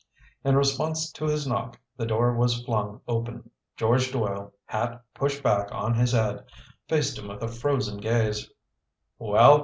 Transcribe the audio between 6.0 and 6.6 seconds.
head,